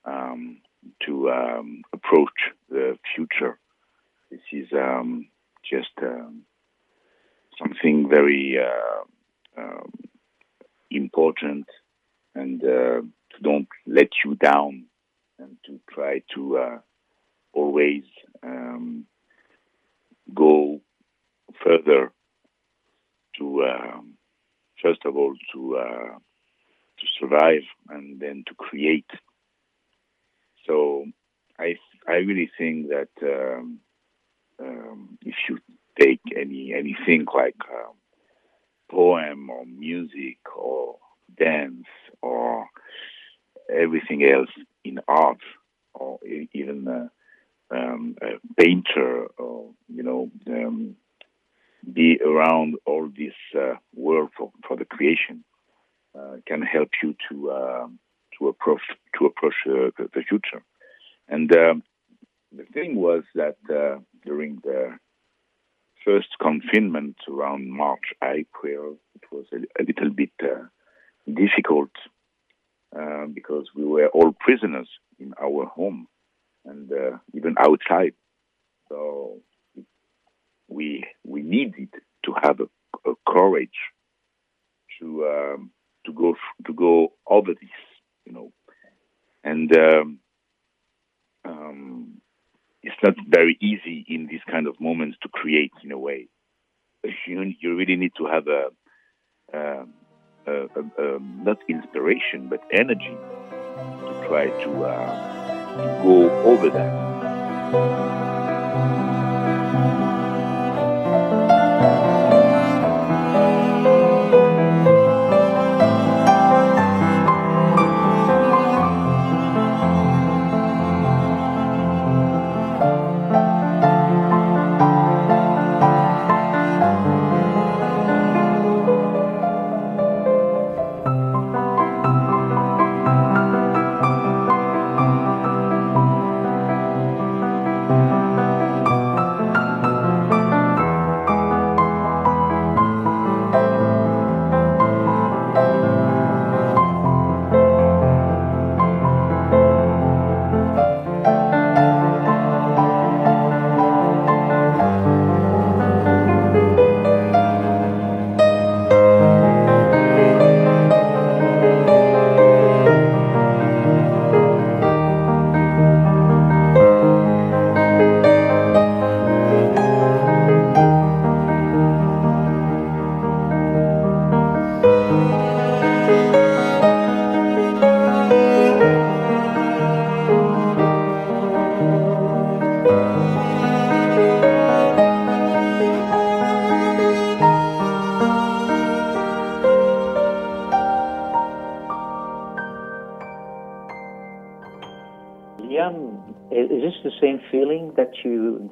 um, 0.06 0.58
to 1.04 1.30
um, 1.30 1.82
approach 1.92 2.52
the 2.68 2.96
future. 3.14 3.58
This 4.30 4.40
is 4.52 4.68
um, 4.72 5.28
just 5.68 5.90
um, 6.02 6.42
something 7.58 8.08
very 8.08 8.58
uh, 8.58 9.60
um, 9.60 9.92
important 10.90 11.66
and 12.34 12.62
uh, 12.62 13.00
to 13.02 13.42
don't 13.42 13.68
let 13.86 14.08
you 14.24 14.34
down 14.36 14.84
and 15.38 15.56
to 15.66 15.80
try 15.90 16.22
to 16.34 16.58
uh, 16.58 16.78
always 17.52 18.04
um, 18.42 19.06
go 20.34 20.80
further 21.64 22.12
to 23.38 23.62
first 24.82 25.00
of 25.04 25.16
all 25.16 25.34
to 25.52 25.76
uh, 25.76 26.18
to 26.98 27.06
survive 27.18 27.62
and 27.88 28.20
then 28.20 28.44
to 28.46 28.54
create 28.54 29.10
so 30.66 31.06
I 31.58 31.76
I 32.06 32.16
really 32.16 32.50
think 32.58 32.88
that 32.88 33.08
um, 33.22 33.80
um, 34.60 35.18
if 35.22 35.34
you 35.48 35.58
take 36.00 36.20
any 36.36 36.72
anything 36.74 37.26
like 37.34 37.56
um, 37.70 37.94
poem 38.90 39.50
or 39.50 39.64
music 39.66 40.38
or 40.56 40.96
dance 41.38 41.86
or 42.22 42.66
everything 43.72 44.24
else 44.24 44.50
in 44.84 45.00
art 45.08 45.40
or 45.94 46.18
even 46.52 46.86
uh, 46.88 47.08
um, 47.74 48.16
a 48.22 48.38
painter 48.62 49.26
or 49.38 49.70
you 49.88 50.02
know 50.02 50.30
um, 50.48 50.96
be 51.92 52.20
around 52.24 52.74
all 52.84 53.08
this 53.16 53.34
uh, 53.58 53.74
world 53.94 54.30
for, 54.36 54.52
for 54.66 54.76
the 54.76 54.84
creation 54.84 55.44
uh, 56.18 56.36
can 56.46 56.62
help 56.62 56.88
you 57.02 57.14
to 57.28 57.50
to 58.38 58.48
approach 58.48 58.82
to 59.18 59.26
approach 59.26 59.54
uh, 59.66 59.90
the, 59.98 60.22
future. 60.28 60.62
And 61.28 61.54
um, 61.56 61.82
the 62.52 62.64
thing 62.64 62.96
was 62.96 63.24
that 63.34 63.56
uh, 63.70 64.00
during 64.24 64.60
the 64.62 64.98
first 66.04 66.28
confinement 66.40 67.16
around 67.28 67.70
March, 67.70 68.12
April, 68.22 68.96
it 69.14 69.22
was 69.32 69.46
a, 69.52 69.56
a 69.80 69.84
little 69.84 70.10
bit 70.10 70.30
uh, 70.42 70.64
difficult 71.26 71.90
uh, 72.96 73.26
because 73.26 73.66
we 73.74 73.84
were 73.84 74.08
all 74.08 74.32
prisoners 74.38 74.88
in 75.18 75.34
our 75.42 75.66
home 75.66 76.06
and 76.64 76.90
uh, 76.92 77.18
even 77.34 77.56
outside. 77.58 78.14
So 78.88 79.38
we 80.68 81.04
we 81.24 81.42
needed 81.42 81.88
to 82.24 82.34
have 82.42 82.60
a, 82.60 83.10
a 83.10 83.14
courage 83.26 83.78
to 85.00 85.26
um, 85.26 85.70
to 86.04 86.12
go 86.12 86.36
to 86.66 86.72
go 86.72 87.12
over 87.26 87.52
this 87.54 87.70
you 88.26 88.32
know. 88.32 88.52
And 89.44 89.74
um, 89.76 90.18
um, 91.44 92.20
it's 92.82 92.96
not 93.02 93.14
very 93.28 93.56
easy 93.60 94.04
in 94.08 94.26
these 94.26 94.40
kind 94.50 94.66
of 94.66 94.80
moments 94.80 95.16
to 95.22 95.28
create 95.28 95.72
in 95.82 95.92
a 95.92 95.98
way. 95.98 96.28
You, 97.26 97.54
you 97.60 97.76
really 97.76 97.96
need 97.96 98.12
to 98.18 98.26
have 98.26 98.48
a, 98.48 98.70
a, 99.56 99.86
a, 100.46 100.82
a 100.98 101.18
not 101.20 101.58
inspiration 101.68 102.48
but 102.48 102.62
energy 102.72 103.16
to 103.76 104.24
try 104.26 104.46
to, 104.46 104.84
uh, 104.84 105.76
to 105.76 106.02
go 106.02 106.30
over 106.42 106.70
that. 106.70 108.15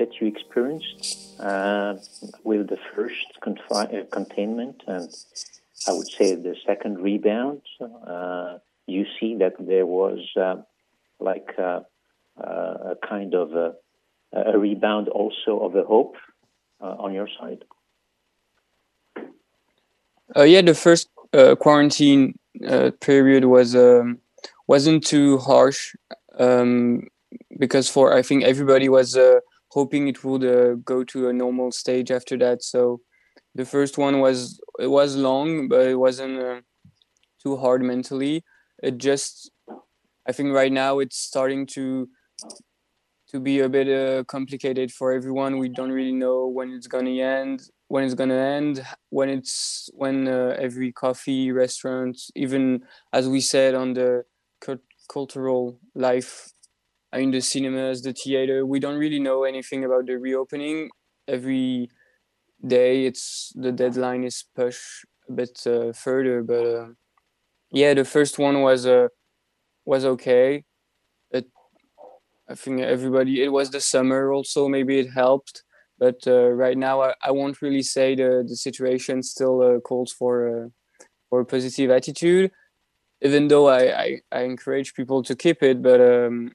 That 0.05 0.21
you 0.21 0.27
experienced 0.27 1.41
uh, 1.41 1.95
with 2.43 2.69
the 2.69 2.79
first 2.95 3.27
confi- 3.43 4.03
uh, 4.03 4.05
containment 4.11 4.83
and 4.87 5.09
I 5.87 5.93
would 5.93 6.09
say 6.09 6.35
the 6.35 6.57
second 6.67 6.99
rebound, 6.99 7.63
uh, 7.81 8.59
you 8.87 9.05
see 9.19 9.37
that 9.37 9.55
there 9.59 9.87
was 9.87 10.19
uh, 10.37 10.57
like 11.21 11.51
uh, 11.59 11.81
uh, 12.43 12.93
a 12.93 12.97
kind 13.07 13.35
of 13.35 13.55
a, 13.55 13.75
a, 14.33 14.59
rebound 14.59 15.09
also 15.09 15.59
of 15.61 15.77
a 15.77 15.83
hope 15.83 16.17
on 16.81 17.13
your 17.13 17.29
side. 17.39 17.65
yeah, 20.37 20.63
the 20.63 20.75
first 20.75 21.09
quarantine 21.61 22.39
period 23.01 23.45
was 23.45 23.75
um, 23.75 24.19
wasn't 24.67 25.05
too 25.05 25.39
harsh 25.39 25.95
um, 26.39 27.09
because 27.59 27.89
for 27.91 28.15
I 28.15 28.23
think 28.23 28.45
everybody 28.45 28.89
was 28.89 29.17
hoping 29.75 30.09
it 30.09 30.25
would 30.25 30.45
uh, 30.45 30.75
go 30.85 31.05
to 31.05 31.29
a 31.29 31.33
normal 31.33 31.73
stage 31.73 32.11
after 32.11 32.37
that. 32.39 32.63
So 32.63 33.01
the 33.55 33.65
first 33.65 33.99
one 33.99 34.21
was 34.21 34.61
it 34.81 34.89
was 34.89 35.17
long, 35.17 35.69
but 35.69 35.87
it 35.89 35.97
wasn't 35.97 36.39
uh, 36.41 36.61
too 37.43 37.57
hard 37.57 37.83
mentally. 37.83 38.45
It 38.83 38.99
just 38.99 39.51
I 40.29 40.33
think 40.33 40.53
right 40.55 40.73
now 40.73 41.01
it's 41.01 41.19
starting 41.19 41.67
to 41.69 42.09
to 43.29 43.41
be 43.41 43.61
a 43.61 43.69
bit 43.69 43.89
uh, 43.89 44.25
complicated 44.25 44.93
for 44.93 45.13
everyone. 45.13 45.59
We 45.59 45.69
don't 45.69 45.93
really 45.93 46.13
know 46.13 46.47
when 46.47 46.73
it's 46.73 46.87
gonna 46.87 47.11
end, 47.11 47.63
when 47.89 48.05
it's 48.05 48.15
gonna 48.15 48.35
end, 48.35 48.85
when 49.11 49.29
it's 49.29 49.89
when 49.95 50.29
uh, 50.29 50.55
every 50.59 50.93
coffee 50.93 51.51
restaurant, 51.53 52.21
even 52.35 52.83
as 53.13 53.29
we 53.29 53.41
said 53.41 53.75
on 53.75 53.95
the 53.95 54.25
cultural 55.09 55.79
life 55.95 56.51
in 57.15 57.31
the 57.31 57.41
cinemas, 57.41 58.03
the 58.03 58.13
theater. 58.13 58.67
We 58.67 58.81
don't 58.81 58.99
really 58.99 59.21
know 59.21 59.45
anything 59.45 59.85
about 59.85 60.07
the 60.07 60.19
reopening. 60.19 60.91
Every 61.29 61.91
day, 62.67 63.07
it's 63.07 63.53
the 63.55 63.73
deadline 63.73 64.25
is 64.25 64.45
pushed 64.55 65.07
a 65.29 65.33
bit 65.33 65.67
uh, 65.67 65.93
further. 65.93 66.43
But 66.43 66.67
uh, 66.67 66.87
yeah, 67.71 67.95
the 67.95 68.05
first 68.05 68.39
one 68.39 68.63
was 68.63 68.87
uh, 68.87 69.09
was 69.85 70.05
okay. 70.05 70.65
It, 71.31 71.47
I 72.49 72.55
think 72.55 72.81
everybody. 72.81 73.43
It 73.43 73.53
was 73.53 73.71
the 73.71 73.81
summer 73.81 74.33
also. 74.33 74.69
Maybe 74.69 74.99
it 74.99 75.11
helped. 75.11 75.63
But 75.99 76.27
uh, 76.27 76.51
right 76.51 76.77
now, 76.77 77.03
I, 77.03 77.15
I 77.23 77.31
won't 77.31 77.63
really 77.63 77.83
say 77.83 78.15
the 78.15 78.45
the 78.47 78.57
situation 78.57 79.23
still 79.23 79.63
uh, 79.63 79.81
calls 79.81 80.13
for 80.13 80.65
uh, 80.67 80.69
for 81.31 81.41
a 81.41 81.47
positive 81.47 81.91
attitude. 81.91 82.51
Even 83.23 83.49
though 83.49 83.69
I, 83.69 84.03
I, 84.03 84.21
I 84.33 84.41
encourage 84.43 84.95
people 84.95 85.23
to 85.23 85.35
keep 85.35 85.63
it, 85.63 85.83
but 85.83 86.01
um, 86.01 86.53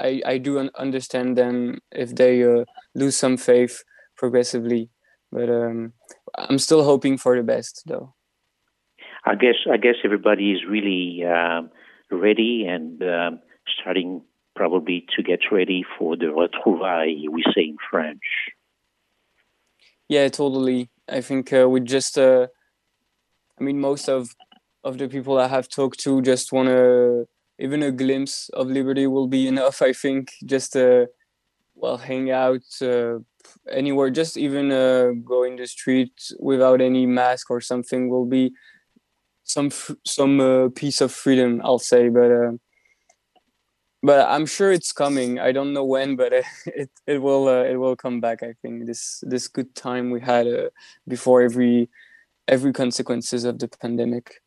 I, 0.00 0.22
I 0.26 0.38
do 0.38 0.58
un- 0.58 0.70
understand 0.76 1.36
them 1.36 1.78
if 1.92 2.14
they 2.14 2.42
uh, 2.42 2.64
lose 2.94 3.16
some 3.16 3.36
faith 3.36 3.82
progressively. 4.16 4.90
But 5.32 5.50
um, 5.50 5.92
I'm 6.36 6.58
still 6.58 6.84
hoping 6.84 7.18
for 7.18 7.36
the 7.36 7.42
best, 7.42 7.82
though. 7.86 8.14
I 9.24 9.34
guess 9.34 9.56
I 9.70 9.76
guess 9.76 9.96
everybody 10.04 10.52
is 10.52 10.60
really 10.68 11.24
um, 11.24 11.70
ready 12.10 12.64
and 12.66 13.02
um, 13.02 13.40
starting 13.80 14.22
probably 14.54 15.06
to 15.16 15.22
get 15.22 15.40
ready 15.50 15.84
for 15.98 16.16
the 16.16 16.26
retrouvailles 16.26 17.28
we 17.30 17.42
say 17.54 17.62
in 17.62 17.76
French. 17.90 18.22
Yeah, 20.08 20.28
totally. 20.28 20.88
I 21.08 21.20
think 21.20 21.52
uh, 21.52 21.68
we 21.68 21.80
just, 21.80 22.16
uh, 22.16 22.46
I 23.60 23.64
mean, 23.64 23.80
most 23.80 24.08
of 24.08 24.34
of 24.84 24.98
the 24.98 25.08
people 25.08 25.36
I 25.38 25.48
have 25.48 25.68
talked 25.68 25.98
to 26.00 26.22
just 26.22 26.52
want 26.52 26.68
to 26.68 27.26
even 27.58 27.82
a 27.82 27.90
glimpse 27.90 28.48
of 28.50 28.68
liberty 28.68 29.06
will 29.06 29.26
be 29.28 29.46
enough 29.48 29.82
i 29.82 29.92
think 29.92 30.32
just 30.44 30.72
to 30.72 31.06
well 31.74 31.98
hang 31.98 32.30
out 32.30 32.62
uh, 32.82 33.18
anywhere 33.70 34.10
just 34.10 34.36
even 34.36 34.72
uh, 34.72 35.10
go 35.24 35.44
in 35.44 35.56
the 35.56 35.66
street 35.66 36.12
without 36.38 36.80
any 36.80 37.06
mask 37.06 37.50
or 37.50 37.60
something 37.60 38.08
will 38.08 38.26
be 38.26 38.52
some 39.44 39.70
some 40.04 40.40
uh, 40.40 40.68
piece 40.70 41.00
of 41.00 41.12
freedom 41.12 41.60
i'll 41.64 41.78
say 41.78 42.08
but 42.08 42.30
uh, 42.30 42.52
but 44.02 44.26
i'm 44.28 44.46
sure 44.46 44.72
it's 44.72 44.92
coming. 44.92 45.38
I 45.38 45.52
don't 45.52 45.72
know 45.72 45.84
when 45.84 46.16
but 46.16 46.32
it 46.66 46.90
it 47.06 47.18
will 47.22 47.48
uh, 47.48 47.64
it 47.64 47.76
will 47.76 47.96
come 47.96 48.20
back 48.20 48.42
i 48.42 48.54
think 48.62 48.86
this 48.86 49.22
this 49.26 49.48
good 49.48 49.74
time 49.74 50.10
we 50.10 50.20
had 50.20 50.46
uh, 50.46 50.70
before 51.06 51.42
every 51.42 51.88
every 52.48 52.72
consequences 52.72 53.44
of 53.44 53.58
the 53.58 53.68
pandemic 53.68 54.40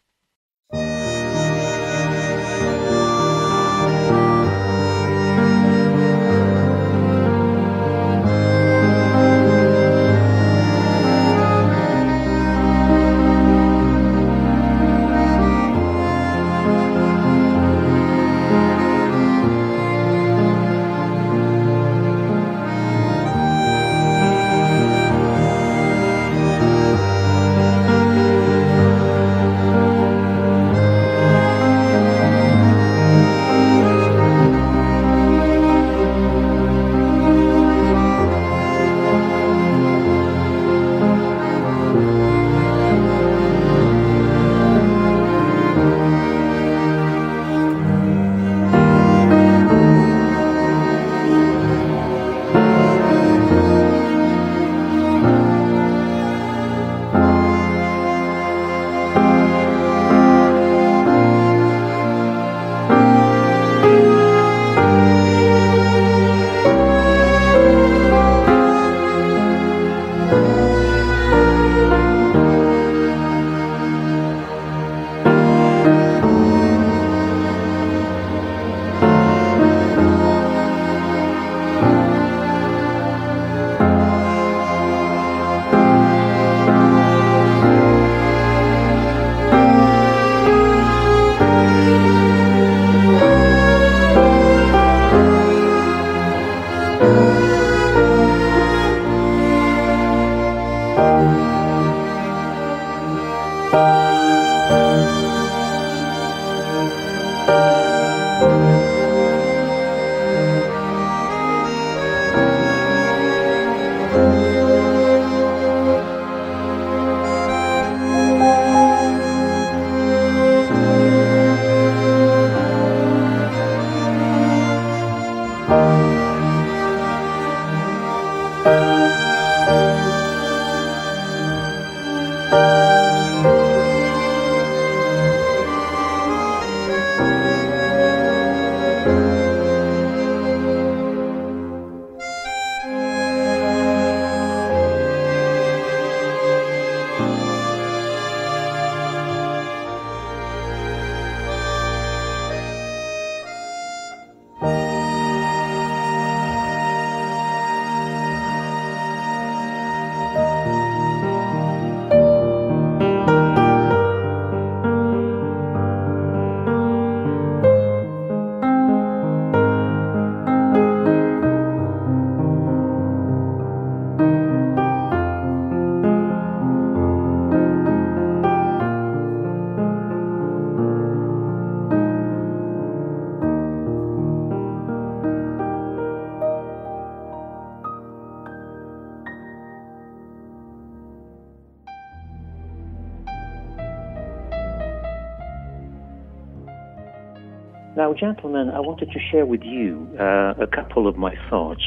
Now, 198.09 198.15
gentlemen, 198.15 198.71
I 198.71 198.79
wanted 198.79 199.11
to 199.11 199.19
share 199.19 199.45
with 199.45 199.61
you 199.61 200.09
uh, 200.19 200.55
a 200.59 200.65
couple 200.65 201.07
of 201.07 201.15
my 201.15 201.35
thoughts. 201.47 201.85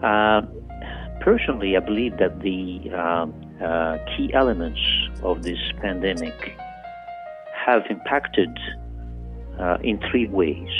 Uh, 0.00 0.42
personally, 1.20 1.76
I 1.76 1.80
believe 1.80 2.16
that 2.18 2.38
the 2.42 2.92
uh, 2.94 3.26
uh 3.60 3.98
key 4.14 4.32
elements 4.32 4.78
of 5.24 5.42
this 5.42 5.58
pandemic 5.82 6.56
have 7.66 7.82
impacted 7.90 8.56
uh, 9.58 9.78
in 9.82 9.98
three 10.12 10.28
ways. 10.28 10.70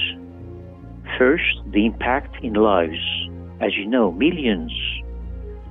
First, 1.18 1.58
the 1.72 1.84
impact 1.84 2.36
in 2.40 2.54
lives. 2.54 3.02
As 3.60 3.76
you 3.76 3.84
know, 3.84 4.12
millions 4.12 4.72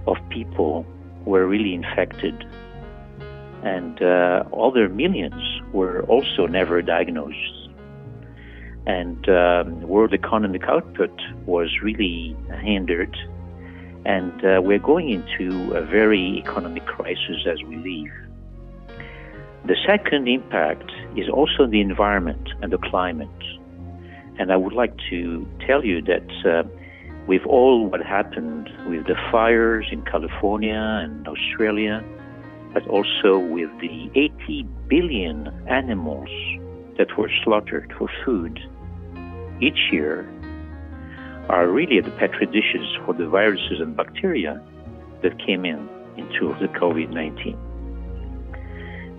of 0.06 0.18
people 0.30 0.86
were 1.24 1.48
really 1.48 1.74
infected, 1.74 2.44
and 3.64 4.02
uh, 4.02 4.44
other 4.52 4.90
millions 4.90 5.42
were 5.72 6.04
also 6.10 6.46
never 6.46 6.82
diagnosed 6.82 7.63
and 8.86 9.30
um, 9.30 9.82
world 9.82 10.14
economic 10.14 10.64
output 10.64 11.14
was 11.46 11.70
really 11.82 12.36
hindered. 12.62 13.16
And 14.06 14.34
uh, 14.44 14.62
we're 14.62 14.80
going 14.80 15.10
into 15.10 15.74
a 15.74 15.82
very 15.82 16.38
economic 16.38 16.86
crisis 16.86 17.48
as 17.50 17.62
we 17.64 17.78
leave. 17.78 18.12
The 19.66 19.78
second 19.88 20.28
impact 20.28 20.92
is 21.16 21.30
also 21.30 21.66
the 21.68 21.80
environment 21.80 22.50
and 22.62 22.74
the 22.74 22.78
climate. 22.78 23.30
And 24.38 24.52
I 24.52 24.58
would 24.58 24.74
like 24.74 24.94
to 25.10 25.48
tell 25.66 25.86
you 25.86 26.02
that 26.02 26.30
uh, 26.46 26.68
with 27.28 27.46
all 27.46 27.88
what 27.88 28.02
happened 28.02 28.70
with 28.88 29.08
the 29.08 29.16
fires 29.32 29.86
in 29.90 30.02
California 30.04 31.00
and 31.04 31.26
Australia, 31.26 32.04
but 32.74 32.86
also 32.88 33.38
with 33.38 33.70
the 33.80 34.10
80 34.16 34.68
billion 34.90 35.48
animals 35.70 36.30
that 36.98 37.18
were 37.18 37.32
slaughtered 37.44 37.94
for 37.98 38.10
food, 38.26 38.60
each 39.62 39.92
year 39.92 40.30
are 41.50 41.68
really 41.68 42.00
the 42.00 42.12
petri 42.12 42.46
dishes 42.46 42.88
for 43.06 43.14
the 43.14 43.28
viruses 43.28 43.80
and 43.80 43.96
bacteria 43.96 44.62
that 45.22 45.38
came 45.46 45.66
in 45.66 45.90
into 46.18 46.56
the 46.60 46.68
COVID 46.80 47.10
19. 47.10 47.58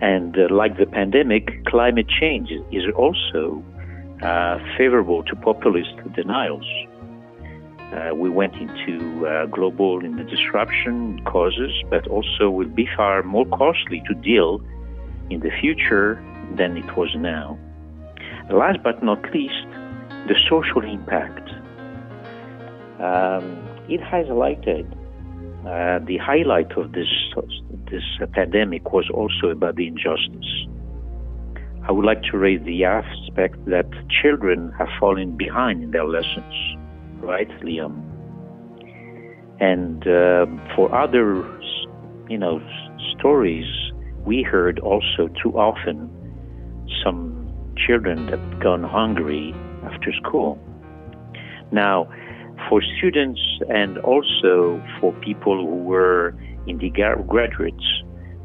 And 0.00 0.36
uh, 0.36 0.54
like 0.54 0.76
the 0.76 0.86
pandemic, 0.86 1.64
climate 1.66 2.08
change 2.08 2.50
is 2.72 2.84
also 2.96 3.62
uh, 4.22 4.58
favorable 4.76 5.22
to 5.24 5.36
populist 5.36 5.94
denials. 6.14 6.66
Uh, 7.92 8.14
we 8.14 8.28
went 8.28 8.54
into 8.54 9.26
uh, 9.26 9.46
global 9.46 10.04
in 10.04 10.16
the 10.16 10.24
disruption 10.24 11.22
causes, 11.24 11.72
but 11.90 12.06
also 12.08 12.50
will 12.50 12.68
be 12.68 12.88
far 12.96 13.22
more 13.22 13.46
costly 13.46 14.02
to 14.08 14.14
deal 14.14 14.60
in 15.30 15.40
the 15.40 15.50
future 15.60 16.22
than 16.56 16.76
it 16.76 16.96
was 16.96 17.14
now. 17.16 17.58
Last 18.50 18.82
but 18.82 19.02
not 19.02 19.22
least, 19.32 19.66
the 20.26 20.34
social 20.48 20.82
impact. 20.82 21.48
Um, 23.00 23.58
it 23.88 24.00
highlighted 24.00 24.90
uh, 25.66 25.98
the 26.04 26.18
highlight 26.18 26.72
of 26.72 26.92
this 26.92 27.08
this 27.90 28.02
pandemic 28.32 28.92
was 28.92 29.08
also 29.12 29.48
about 29.48 29.76
the 29.76 29.86
injustice. 29.86 30.66
I 31.88 31.92
would 31.92 32.04
like 32.04 32.22
to 32.24 32.36
raise 32.36 32.62
the 32.64 32.84
aspect 32.84 33.64
that 33.66 33.86
children 34.22 34.72
have 34.78 34.88
fallen 35.00 35.36
behind 35.36 35.82
in 35.82 35.90
their 35.90 36.04
lessons, 36.04 36.54
right, 37.20 37.48
Liam? 37.62 38.02
And 39.60 40.06
uh, 40.06 40.46
for 40.74 40.94
other, 40.94 41.44
you 42.28 42.38
know, 42.38 42.60
stories, 43.18 43.66
we 44.24 44.42
heard 44.42 44.78
also 44.80 45.28
too 45.42 45.52
often 45.58 46.10
some 47.02 47.50
children 47.86 48.26
that 48.26 48.60
gone 48.60 48.82
hungry 48.82 49.54
school. 50.12 50.58
Now, 51.72 52.08
for 52.68 52.82
students 52.98 53.40
and 53.68 53.98
also 53.98 54.82
for 55.00 55.12
people 55.20 55.66
who 55.66 55.82
were 55.82 56.34
in 56.66 56.78
the 56.78 56.90
graduates, 56.90 57.84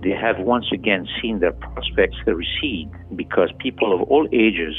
they 0.01 0.11
have 0.11 0.39
once 0.39 0.65
again 0.73 1.07
seen 1.21 1.39
their 1.39 1.51
prospects 1.51 2.17
recede 2.25 2.89
because 3.15 3.49
people 3.59 3.93
of 3.93 4.07
all 4.09 4.27
ages 4.31 4.75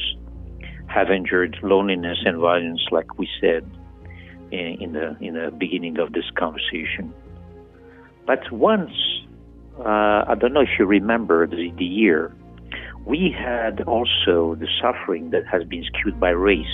have 0.87 1.11
endured 1.11 1.57
loneliness 1.63 2.19
and 2.25 2.39
violence, 2.39 2.81
like 2.91 3.19
we 3.19 3.29
said 3.41 3.65
in, 4.51 4.93
the 4.93 5.17
in 5.21 5.35
the 5.35 5.51
beginning 5.57 5.99
of 5.99 6.13
this 6.13 6.25
conversation. 6.37 7.13
But 8.27 8.51
once, 8.51 8.91
uh, 9.79 10.25
I 10.27 10.35
don't 10.39 10.53
know 10.53 10.61
if 10.61 10.79
you 10.79 10.87
remember 10.87 11.47
the, 11.47 11.73
the 11.77 11.85
year 11.85 12.35
we 13.07 13.35
had 13.37 13.83
also 13.83 14.55
the 14.57 14.69
suffering 14.81 15.31
that 15.31 15.47
has 15.47 15.65
been 15.65 15.85
skewed 15.85 16.19
by 16.21 16.31
race. 16.31 16.67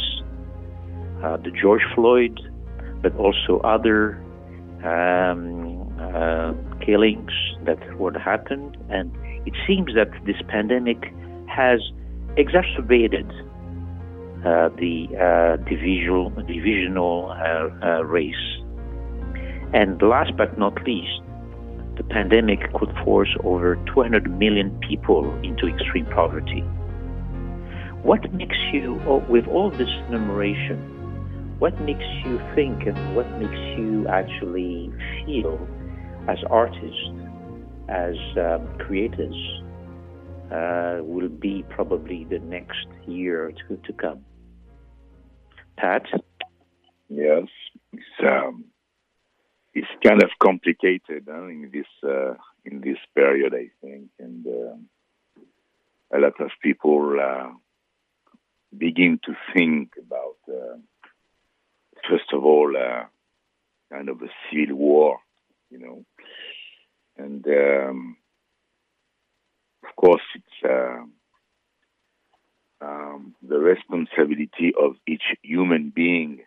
Uh, 1.22 1.36
the 1.38 1.50
George 1.50 1.82
Floyd, 1.94 2.38
but 3.02 3.14
also 3.16 3.58
other 3.60 4.22
um, 4.84 5.88
uh, 5.98 6.52
killings 6.84 7.32
that 7.64 7.78
would 7.98 8.16
happen. 8.16 8.76
And 8.90 9.10
it 9.46 9.54
seems 9.66 9.94
that 9.94 10.10
this 10.26 10.36
pandemic 10.48 11.12
has 11.48 11.80
exacerbated 12.36 13.26
uh, 14.44 14.68
the 14.76 15.08
uh, 15.16 15.56
divisional, 15.68 16.30
divisional 16.46 17.30
uh, 17.30 17.86
uh, 17.86 18.04
race. 18.04 18.34
And 19.72 20.00
last 20.02 20.36
but 20.36 20.58
not 20.58 20.74
least, 20.86 21.20
the 21.96 22.04
pandemic 22.04 22.72
could 22.74 22.92
force 23.04 23.34
over 23.42 23.76
200 23.94 24.30
million 24.38 24.78
people 24.80 25.34
into 25.42 25.66
extreme 25.66 26.06
poverty. 26.06 26.60
What 28.02 28.32
makes 28.32 28.56
you, 28.72 29.00
oh, 29.06 29.24
with 29.28 29.46
all 29.46 29.70
this 29.70 29.88
enumeration, 30.08 30.78
what 31.58 31.80
makes 31.80 32.04
you 32.24 32.38
think 32.54 32.86
and 32.86 33.16
what 33.16 33.30
makes 33.38 33.58
you 33.78 34.06
actually 34.08 34.92
feel 35.24 35.58
as 36.28 36.38
artists, 36.50 37.10
as 37.88 38.14
um, 38.36 38.68
creators, 38.78 39.34
uh, 40.52 40.98
will 41.02 41.28
be 41.28 41.64
probably 41.70 42.24
the 42.24 42.38
next 42.40 42.86
year 43.06 43.52
to, 43.68 43.76
to 43.76 43.92
come? 43.94 44.24
Pat? 45.78 46.04
Yes, 47.08 47.48
um, 48.22 48.64
it's 49.76 49.86
kind 50.02 50.22
of 50.22 50.30
complicated 50.42 51.28
huh, 51.30 51.48
in 51.48 51.70
this 51.70 51.86
uh, 52.02 52.34
in 52.64 52.80
this 52.80 52.96
period, 53.14 53.52
I 53.54 53.68
think, 53.82 54.08
and 54.18 54.46
uh, 54.46 56.16
a 56.16 56.18
lot 56.18 56.40
of 56.40 56.50
people 56.62 57.18
uh, 57.20 57.50
begin 58.76 59.20
to 59.26 59.34
think 59.54 59.92
about, 59.98 60.38
uh, 60.48 60.78
first 62.08 62.32
of 62.32 62.42
all, 62.42 62.74
uh, 62.74 63.04
kind 63.92 64.08
of 64.08 64.22
a 64.22 64.30
civil 64.50 64.76
war, 64.76 65.18
you 65.70 65.78
know, 65.78 66.04
and 67.18 67.46
um, 67.46 68.16
of 69.84 69.94
course 69.94 70.22
it's 70.34 70.58
uh, 70.64 71.02
um, 72.80 73.34
the 73.46 73.58
responsibility 73.58 74.72
of 74.80 74.96
each 75.06 75.24
human 75.42 75.92
being 75.94 76.40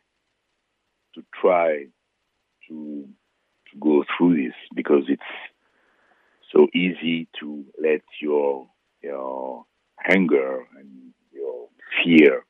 to 1.14 1.24
try 1.40 1.86
to 2.70 3.08
to 3.72 3.80
go 3.80 4.04
through 4.18 4.36
this 4.44 4.56
because 4.76 5.04
it's 5.08 5.22
so 6.52 6.68
easy 6.74 7.28
to 7.40 7.66
let 7.82 8.02
your 8.22 8.68
your 9.02 9.66
anger 10.10 10.66
and 10.78 11.14
your 11.32 11.68
fear 12.04 12.44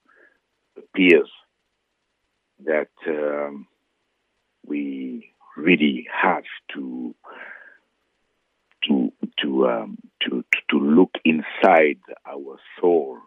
appears 0.77 1.29
that 2.65 2.89
um, 3.07 3.67
we 4.65 5.33
really 5.57 6.07
have 6.11 6.43
to 6.73 7.15
to 8.87 9.11
to 9.41 9.67
um, 9.67 9.97
to 10.21 10.43
to 10.69 10.79
look 10.79 11.11
inside 11.25 11.99
our 12.25 12.57
soul, 12.79 13.17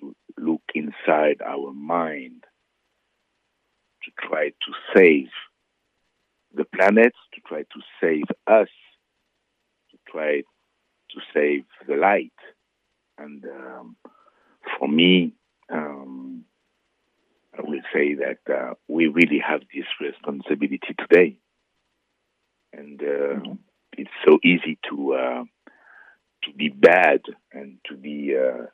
to 0.00 0.14
look 0.38 0.62
inside 0.74 1.40
our 1.44 1.72
mind, 1.72 2.44
to 4.04 4.10
try 4.28 4.48
to 4.48 4.72
save 4.94 5.28
the 6.54 6.64
planet, 6.64 7.12
to 7.34 7.40
try 7.46 7.62
to 7.62 7.80
save 8.00 8.24
us, 8.46 8.68
to 9.90 9.98
try 10.10 10.40
to 10.40 11.20
save 11.34 11.64
the 11.86 11.96
light. 11.96 12.32
And 13.18 13.44
um, 13.44 13.96
for 14.78 14.88
me, 14.88 15.34
um, 15.70 16.44
I 17.56 17.62
will 17.62 17.82
say 17.92 18.14
that 18.14 18.38
uh, 18.52 18.74
we 18.88 19.08
really 19.08 19.40
have 19.46 19.60
this 19.74 19.84
responsibility 20.00 20.94
today. 20.98 21.36
And 22.72 23.00
uh, 23.00 23.04
mm-hmm. 23.04 23.52
it's 23.98 24.10
so 24.26 24.38
easy 24.42 24.78
to 24.88 25.14
uh, 25.14 25.44
to 26.44 26.52
be 26.56 26.68
bad 26.68 27.20
and 27.52 27.78
to 27.88 27.96
be 27.96 28.34
uh, 28.36 28.66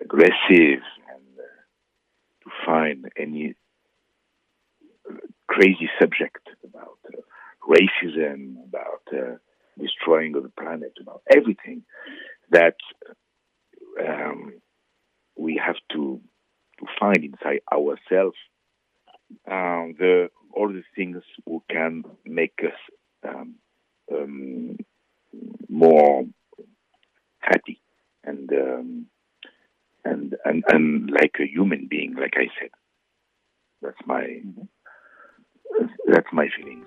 aggressive 0.00 0.82
and 1.10 1.38
uh, 1.38 2.44
to 2.44 2.50
find 2.64 3.10
any 3.16 3.54
crazy 5.48 5.88
subject 6.00 6.48
about 6.64 6.98
uh, 7.06 7.20
racism, 7.68 8.56
about 8.68 9.02
uh, 9.12 9.36
destroying 9.80 10.36
of 10.36 10.42
the 10.42 10.52
planet, 10.60 10.92
about 11.00 11.22
everything 11.34 11.82
that 12.50 12.76
um, 14.06 14.54
we 15.36 15.60
have 15.64 15.76
to 15.92 16.20
find 17.00 17.24
inside 17.24 17.60
ourselves 17.72 18.36
um, 19.50 19.94
the 19.98 20.28
all 20.52 20.68
the 20.68 20.82
things 20.96 21.22
who 21.44 21.62
can 21.70 22.04
make 22.24 22.58
us 22.64 23.28
um, 23.28 23.54
um, 24.12 24.76
more 25.68 26.24
happy 27.40 27.80
and 28.24 28.50
um, 28.52 29.06
and 30.04 30.36
and 30.44 30.64
and 30.68 31.10
like 31.10 31.36
a 31.40 31.46
human 31.46 31.86
being, 31.88 32.14
like 32.14 32.34
I 32.36 32.48
said. 32.58 32.70
That's 33.82 34.06
my 34.06 34.40
that's 36.06 36.26
my 36.32 36.48
feelings. 36.56 36.86